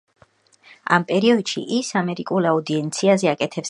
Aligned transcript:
ამ 0.97 1.05
პერიოდში 1.11 1.65
ის 1.79 1.93
ამერიკულ 2.03 2.53
აუდიენციაზე 2.53 3.25
აკეთებს 3.25 3.43
აქცენტს. 3.45 3.59